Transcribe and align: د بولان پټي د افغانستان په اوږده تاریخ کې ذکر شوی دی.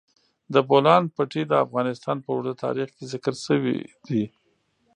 د 0.53 0.55
بولان 0.69 1.03
پټي 1.15 1.43
د 1.47 1.53
افغانستان 1.65 2.17
په 2.23 2.29
اوږده 2.33 2.53
تاریخ 2.63 2.89
کې 2.95 3.03
ذکر 3.13 3.33
شوی 3.45 3.77
دی. 4.07 4.23